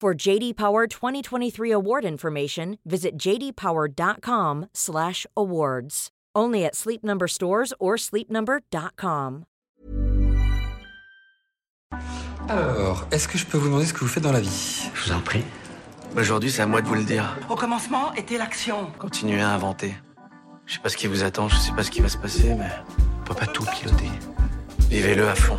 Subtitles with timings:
[0.00, 6.08] For JD Power 2023 award information, visit jdpower.com/awards.
[6.36, 9.44] Only at Sleep Number stores or sleepnumber.com.
[12.48, 14.88] Alors, est-ce que je peux vous demander ce que vous faites dans la vie?
[14.94, 15.42] Je vous en prie.
[16.16, 17.36] Aujourd'hui, c'est à moi de vous le dire.
[17.50, 18.92] Au commencement était l'action.
[19.00, 19.96] Continuez à inventer.
[20.64, 22.54] Je sais pas ce qui vous attend, je sais pas ce qui va se passer,
[22.54, 22.70] mais
[23.20, 24.10] on peut pas tout piloter.
[24.90, 25.58] Vivez-le à fond.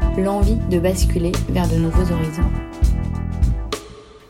[0.17, 2.49] l'envie de basculer vers de nouveaux horizons.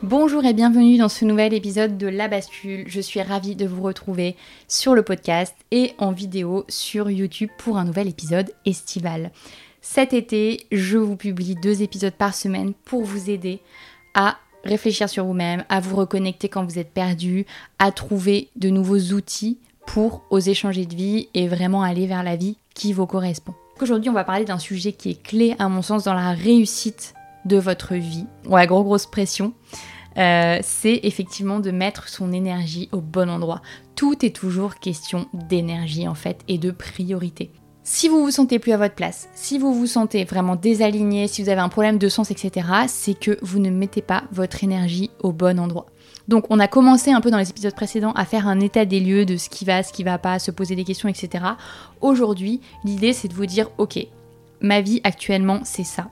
[0.02, 2.84] Bonjour et bienvenue dans ce nouvel épisode de La Bascule.
[2.86, 4.36] Je suis ravie de vous retrouver
[4.68, 9.30] sur le podcast et en vidéo sur YouTube pour un nouvel épisode estival.
[9.80, 13.60] Cet été, je vous publie deux épisodes par semaine pour vous aider
[14.14, 17.46] à réfléchir sur vous-même, à vous reconnecter quand vous êtes perdu,
[17.78, 22.36] à trouver de nouveaux outils pour oser changer de vie et vraiment aller vers la
[22.36, 23.54] vie qui vous correspond.
[23.82, 27.14] Aujourd'hui, on va parler d'un sujet qui est clé, à mon sens, dans la réussite
[27.44, 28.26] de votre vie.
[28.46, 29.54] Ouais, gros, grosse pression.
[30.18, 33.60] Euh, c'est effectivement de mettre son énergie au bon endroit.
[33.96, 37.50] Tout est toujours question d'énergie en fait et de priorité.
[37.84, 41.42] Si vous vous sentez plus à votre place, si vous vous sentez vraiment désaligné, si
[41.42, 45.10] vous avez un problème de sens, etc., c'est que vous ne mettez pas votre énergie
[45.20, 45.86] au bon endroit.
[46.28, 49.00] Donc on a commencé un peu dans les épisodes précédents à faire un état des
[49.00, 51.44] lieux de ce qui va, ce qui va pas, se poser des questions, etc.
[52.00, 53.98] Aujourd'hui, l'idée c'est de vous dire, ok,
[54.60, 56.08] ma vie actuellement c'est ça.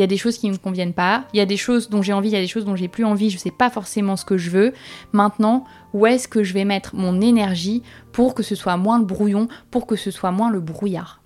[0.00, 1.90] Il y a des choses qui ne me conviennent pas, il y a des choses
[1.90, 3.68] dont j'ai envie, il y a des choses dont j'ai plus envie, je sais pas
[3.68, 4.72] forcément ce que je veux.
[5.12, 9.04] Maintenant, où est-ce que je vais mettre mon énergie pour que ce soit moins le
[9.04, 11.20] brouillon, pour que ce soit moins le brouillard?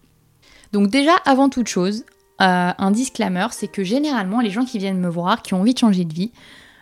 [0.72, 2.04] Donc déjà, avant toute chose,
[2.42, 5.74] euh, un disclaimer, c'est que généralement les gens qui viennent me voir, qui ont envie
[5.74, 6.32] de changer de vie,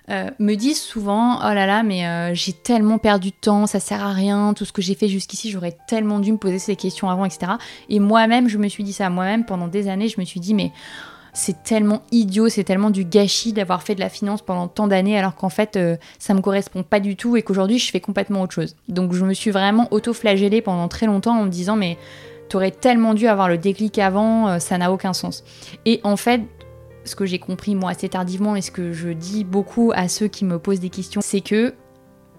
[0.09, 3.81] euh, me disent souvent oh là là mais euh, j'ai tellement perdu de temps, ça
[3.81, 6.75] sert à rien, tout ce que j'ai fait jusqu'ici, j'aurais tellement dû me poser ces
[6.75, 7.53] questions avant, etc.
[7.91, 10.55] Et moi-même, je me suis dit ça, moi-même pendant des années, je me suis dit
[10.55, 10.73] mais
[11.33, 15.19] c'est tellement idiot, c'est tellement du gâchis d'avoir fait de la finance pendant tant d'années
[15.19, 18.43] alors qu'en fait euh, ça me correspond pas du tout et qu'aujourd'hui je fais complètement
[18.43, 18.77] autre chose.
[18.89, 21.97] Donc je me suis vraiment auto-flagellée pendant très longtemps en me disant mais
[22.49, 25.43] t'aurais tellement dû avoir le déclic avant, ça n'a aucun sens.
[25.87, 26.43] Et en fait,
[27.05, 30.29] ce que j'ai compris moi assez tardivement et ce que je dis beaucoup à ceux
[30.29, 31.75] qui me posent des questions, c'est que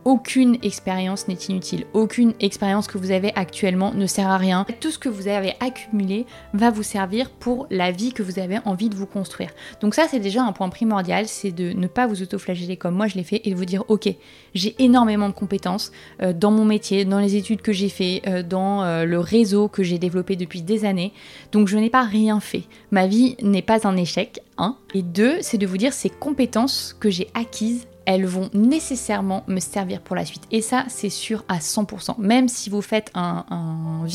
[0.05, 1.85] aucune expérience n'est inutile.
[1.93, 4.65] Aucune expérience que vous avez actuellement ne sert à rien.
[4.79, 8.59] Tout ce que vous avez accumulé va vous servir pour la vie que vous avez
[8.65, 9.49] envie de vous construire.
[9.81, 13.07] Donc ça, c'est déjà un point primordial, c'est de ne pas vous autoflageller comme moi
[13.07, 14.09] je l'ai fait et de vous dire, ok,
[14.53, 15.91] j'ai énormément de compétences
[16.21, 19.67] euh, dans mon métier, dans les études que j'ai fait, euh, dans euh, le réseau
[19.67, 21.13] que j'ai développé depuis des années.
[21.51, 22.63] Donc je n'ai pas rien fait.
[22.91, 24.39] Ma vie n'est pas un échec.
[24.57, 24.77] Un.
[24.93, 29.59] Et deux, c'est de vous dire ces compétences que j'ai acquises elles vont nécessairement me
[29.59, 30.43] servir pour la suite.
[30.51, 32.19] Et ça, c'est sûr à 100%.
[32.19, 33.45] Même si vous faites un,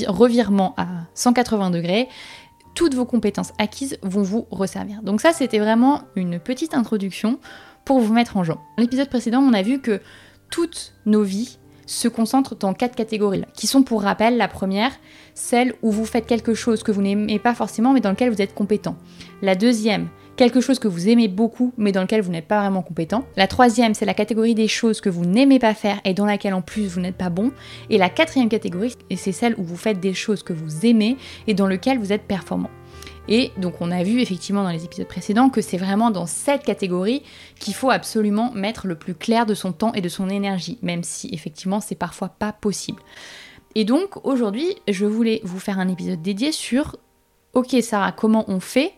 [0.07, 2.09] revirement à 180 degrés,
[2.75, 5.03] toutes vos compétences acquises vont vous resservir.
[5.03, 7.39] Donc ça, c'était vraiment une petite introduction
[7.85, 8.55] pour vous mettre en jeu.
[8.55, 10.01] Dans l'épisode précédent, on a vu que
[10.51, 14.93] toutes nos vies se concentrent dans quatre catégories, qui sont pour rappel la première,
[15.35, 18.43] celle où vous faites quelque chose que vous n'aimez pas forcément mais dans lequel vous
[18.43, 18.97] êtes compétent.
[19.41, 20.09] La deuxième,
[20.39, 23.25] quelque chose que vous aimez beaucoup mais dans lequel vous n'êtes pas vraiment compétent.
[23.37, 26.55] La troisième, c'est la catégorie des choses que vous n'aimez pas faire et dans laquelle
[26.55, 27.53] en plus vous n'êtes pas bon.
[27.91, 31.55] Et la quatrième catégorie, c'est celle où vous faites des choses que vous aimez et
[31.55, 32.71] dans lesquelles vous êtes performant.
[33.29, 36.63] Et donc on a vu effectivement dans les épisodes précédents que c'est vraiment dans cette
[36.63, 37.23] catégorie
[37.59, 41.03] qu'il faut absolument mettre le plus clair de son temps et de son énergie, même
[41.03, 43.03] si effectivement c'est parfois pas possible.
[43.75, 46.97] Et donc aujourd'hui, je voulais vous faire un épisode dédié sur
[47.53, 48.93] OK Sarah, comment on fait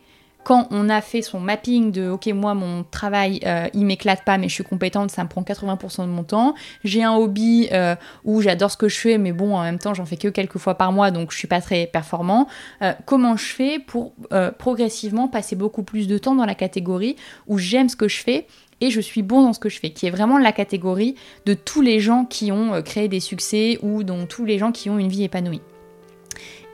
[0.44, 4.38] quand on a fait son mapping de ok moi mon travail euh, il m'éclate pas
[4.38, 6.54] mais je suis compétente ça me prend 80% de mon temps
[6.84, 7.94] j'ai un hobby euh,
[8.24, 10.58] où j'adore ce que je fais mais bon en même temps j'en fais que quelques
[10.58, 12.48] fois par mois donc je suis pas très performant
[12.82, 14.14] euh, comment je fais pour
[14.58, 17.16] progressivement passer beaucoup plus de temps dans la catégorie
[17.46, 18.46] où j'aime ce que je fais
[18.80, 21.14] et je suis bon dans ce que je fais, qui est vraiment la catégorie
[21.44, 24.88] de tous les gens qui ont créé des succès ou dont tous les gens qui
[24.88, 25.60] ont une vie épanouie.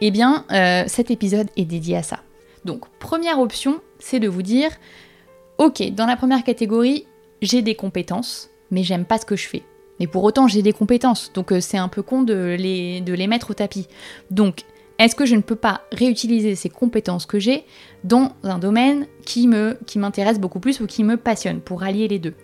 [0.01, 0.45] Eh bien,
[0.87, 2.21] cet épisode est dédié à ça.
[2.67, 4.71] Donc, première option, c'est de vous dire,
[5.57, 7.07] ok, dans la première catégorie,
[7.41, 9.63] j'ai des compétences, mais j'aime pas ce que je fais.
[10.01, 13.15] Mais pour autant, j'ai des compétences, donc euh, c'est un peu con de les, de
[13.15, 13.87] les mettre au tapis.
[14.31, 14.65] Donc,
[14.99, 17.65] est-ce que je ne peux pas réutiliser ces compétences que j'ai
[18.03, 22.09] dans un domaine qui me qui m'intéresse beaucoup plus ou qui me passionne pour allier
[22.09, 22.35] les deux?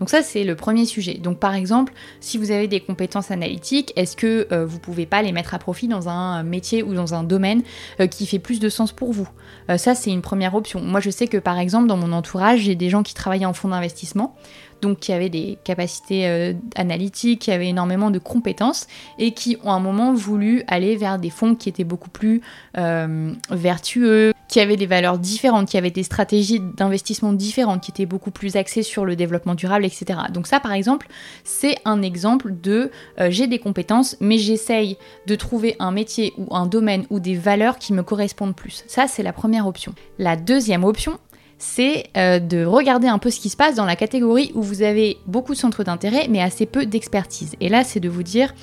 [0.00, 1.14] Donc ça, c'est le premier sujet.
[1.14, 5.04] Donc par exemple, si vous avez des compétences analytiques, est-ce que vous euh, vous pouvez
[5.04, 7.62] pas les mettre à profit dans un métier ou dans un domaine
[8.00, 9.28] euh, qui fait plus de sens pour vous?
[9.68, 10.80] Euh, Ça, c'est une première option.
[10.80, 13.52] Moi, je sais que par exemple, dans mon entourage, j'ai des gens qui travaillaient en
[13.52, 14.36] fonds d'investissement
[14.80, 18.86] donc qui avaient des capacités analytiques, qui avaient énormément de compétences
[19.18, 22.42] et qui ont à un moment voulu aller vers des fonds qui étaient beaucoup plus
[22.74, 28.32] vertueux, qui avaient des valeurs différentes, qui avaient des stratégies d'investissement différentes, qui étaient beaucoup
[28.32, 30.20] plus axées sur le développement durable, etc.
[30.32, 31.06] Donc ça, par exemple,
[31.44, 32.90] c'est un exemple de
[33.20, 37.34] euh, j'ai des compétences, mais j'essaye de trouver un métier ou un domaine ou des
[37.34, 38.84] valeurs qui me correspondent plus.
[38.88, 39.94] Ça, c'est la première option.
[40.18, 41.18] La deuxième option,
[41.60, 44.82] c'est euh, de regarder un peu ce qui se passe dans la catégorie où vous
[44.82, 47.54] avez beaucoup de centres d'intérêt, mais assez peu d'expertise.
[47.60, 48.54] Et là, c'est de vous dire,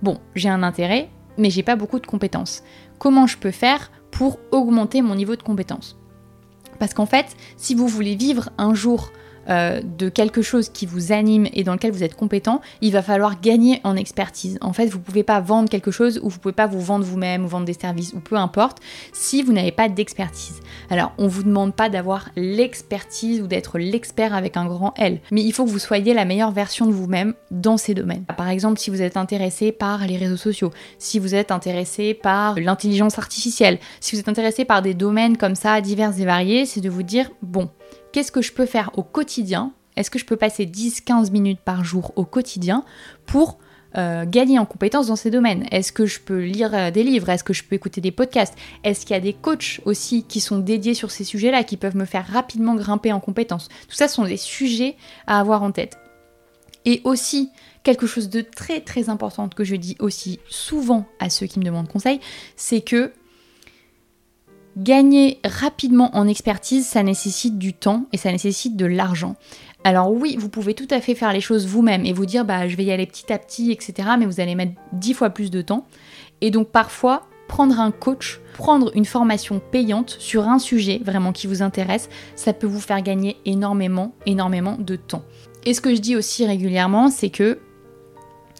[0.00, 2.62] bon, j'ai un intérêt, mais j'ai pas beaucoup de compétences.
[2.98, 5.98] Comment je peux faire pour augmenter mon niveau de compétence?
[6.78, 7.26] Parce qu'en fait,
[7.56, 9.10] si vous voulez vivre un jour
[9.48, 13.02] euh, de quelque chose qui vous anime et dans lequel vous êtes compétent, il va
[13.02, 14.58] falloir gagner en expertise.
[14.60, 16.80] En fait, vous ne pouvez pas vendre quelque chose ou vous ne pouvez pas vous
[16.80, 18.78] vendre vous-même ou vendre des services ou peu importe
[19.12, 20.60] si vous n'avez pas d'expertise.
[20.90, 25.20] Alors, on ne vous demande pas d'avoir l'expertise ou d'être l'expert avec un grand L,
[25.30, 28.24] mais il faut que vous soyez la meilleure version de vous-même dans ces domaines.
[28.36, 32.58] Par exemple, si vous êtes intéressé par les réseaux sociaux, si vous êtes intéressé par
[32.58, 36.80] l'intelligence artificielle, si vous êtes intéressé par des domaines comme ça divers et variés, c'est
[36.80, 37.70] de vous dire, bon,
[38.12, 39.72] qu'est-ce que je peux faire au quotidien?
[39.96, 42.84] Est-ce que je peux passer 10-15 minutes par jour au quotidien
[43.24, 43.58] pour
[43.96, 45.66] euh, gagner en compétences dans ces domaines?
[45.70, 47.30] Est-ce que je peux lire euh, des livres?
[47.30, 48.54] Est-ce que je peux écouter des podcasts?
[48.84, 51.96] Est-ce qu'il y a des coachs aussi qui sont dédiés sur ces sujets-là, qui peuvent
[51.96, 53.68] me faire rapidement grimper en compétences?
[53.88, 54.96] Tout ça sont des sujets
[55.26, 55.98] à avoir en tête.
[56.84, 57.50] Et aussi,
[57.82, 61.64] quelque chose de très très important que je dis aussi souvent à ceux qui me
[61.64, 62.20] demandent conseil,
[62.54, 63.12] c'est que
[64.76, 69.34] Gagner rapidement en expertise, ça nécessite du temps et ça nécessite de l'argent.
[69.84, 72.68] Alors oui, vous pouvez tout à fait faire les choses vous-même et vous dire bah
[72.68, 74.10] je vais y aller petit à petit, etc.
[74.18, 75.86] Mais vous allez mettre dix fois plus de temps.
[76.42, 81.46] Et donc parfois, prendre un coach, prendre une formation payante sur un sujet vraiment qui
[81.46, 85.22] vous intéresse, ça peut vous faire gagner énormément, énormément de temps.
[85.64, 87.60] Et ce que je dis aussi régulièrement, c'est que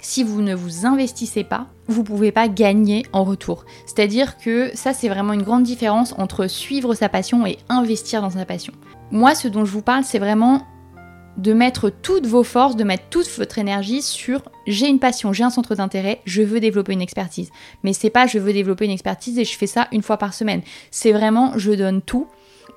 [0.00, 3.64] si vous ne vous investissez pas, vous ne pouvez pas gagner en retour.
[3.86, 8.30] C'est-à-dire que ça, c'est vraiment une grande différence entre suivre sa passion et investir dans
[8.30, 8.72] sa passion.
[9.10, 10.66] Moi, ce dont je vous parle, c'est vraiment
[11.36, 15.44] de mettre toutes vos forces, de mettre toute votre énergie sur j'ai une passion, j'ai
[15.44, 17.50] un centre d'intérêt, je veux développer une expertise.
[17.82, 20.34] Mais c'est pas je veux développer une expertise et je fais ça une fois par
[20.34, 20.62] semaine.
[20.90, 22.26] C'est vraiment je donne tout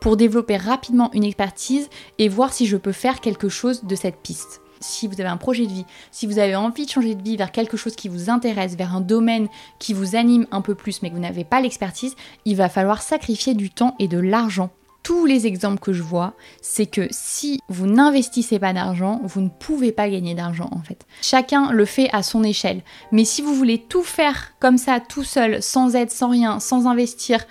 [0.02, 4.18] pour développer rapidement une expertise et voir si je peux faire quelque chose de cette
[4.18, 7.24] piste si vous avez un projet de vie, si vous avez envie de changer de
[7.24, 9.48] vie vers quelque chose qui vous intéresse, vers un domaine
[9.80, 13.02] qui vous anime un peu plus mais que vous n'avez pas l'expertise, il va falloir
[13.02, 14.70] sacrifier du temps et de l'argent.
[15.02, 19.50] Tous les exemples que je vois, c'est que si vous n'investissez pas d'argent, vous ne
[19.50, 21.06] pouvez pas gagner d'argent en fait.
[21.22, 22.82] Chacun le fait à son échelle.
[23.12, 26.86] Mais si vous voulez tout faire comme ça, tout seul, sans aide, sans rien, sans
[26.86, 27.46] investir,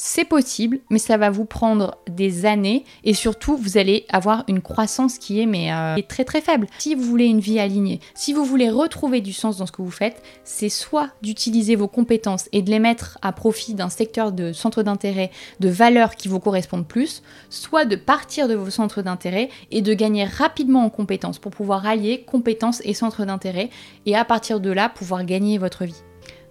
[0.00, 4.62] c'est possible, mais ça va vous prendre des années et surtout vous allez avoir une
[4.62, 6.68] croissance qui est mais euh, très très faible.
[6.78, 9.82] Si vous voulez une vie alignée, si vous voulez retrouver du sens dans ce que
[9.82, 14.30] vous faites, c'est soit d'utiliser vos compétences et de les mettre à profit d'un secteur
[14.30, 19.02] de centre d'intérêt, de valeurs qui vous correspondent plus, soit de partir de vos centres
[19.02, 23.68] d'intérêt et de gagner rapidement en compétences pour pouvoir allier compétences et centres d'intérêt
[24.06, 26.02] et à partir de là pouvoir gagner votre vie.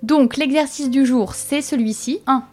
[0.04, 2.20] Donc l'exercice du jour, c'est celui-ci.
[2.28, 2.44] 1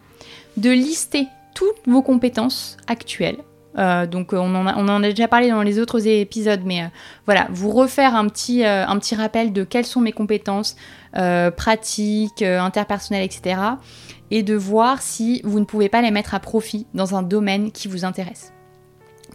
[0.57, 3.37] de lister toutes vos compétences actuelles.
[3.77, 6.87] Euh, donc on en, a, déjà parlé dans les autres épisodes, mais euh,
[7.25, 10.75] voilà, vous refaire un petit, euh, un petit rappel de quelles sont mes compétences
[11.55, 13.57] pratiques, interpersonnelles, etc.
[14.31, 17.71] et de voir si vous ne pouvez pas les mettre à profit dans un domaine
[17.71, 18.51] qui vous intéresse.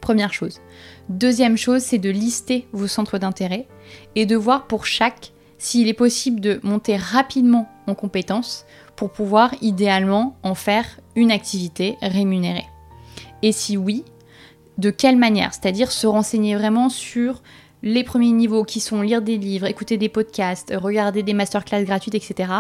[0.03, 0.61] Première chose.
[1.09, 3.67] Deuxième chose, c'est de lister vos centres d'intérêt
[4.15, 8.67] et de voir pour chaque s'il est possible de monter rapidement en compétences
[9.01, 10.85] pour pouvoir idéalement en faire
[11.17, 12.67] une activité rémunérée.
[13.41, 14.05] Et si oui,
[14.77, 15.55] de quelle manière?
[15.55, 17.43] C'est-à-dire se renseigner vraiment sur
[17.83, 22.15] les premiers niveaux qui sont lire des livres, écouter des podcasts, regarder des masterclass gratuites,
[22.15, 22.53] etc.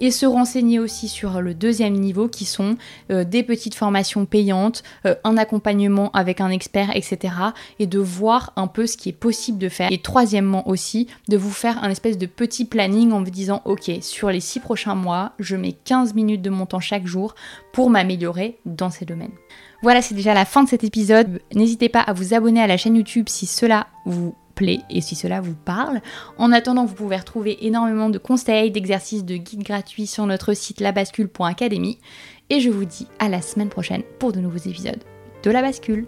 [0.00, 2.76] Et se renseigner aussi sur le deuxième niveau qui sont
[3.10, 7.34] euh, des petites formations payantes, euh, un accompagnement avec un expert, etc.
[7.78, 9.90] Et de voir un peu ce qui est possible de faire.
[9.92, 13.90] Et troisièmement aussi, de vous faire un espèce de petit planning en vous disant, ok,
[14.00, 17.34] sur les six prochains mois, je mets 15 minutes de mon temps chaque jour
[17.72, 19.32] pour m'améliorer dans ces domaines.
[19.82, 21.40] Voilà, c'est déjà la fin de cet épisode.
[21.54, 25.14] N'hésitez pas à vous abonner à la chaîne YouTube si cela vous plaît et si
[25.14, 26.00] cela vous parle.
[26.38, 30.80] En attendant, vous pouvez retrouver énormément de conseils, d'exercices, de guides gratuits sur notre site
[30.80, 31.98] labascule.academy.
[32.50, 35.04] Et je vous dis à la semaine prochaine pour de nouveaux épisodes
[35.44, 36.06] de La Bascule.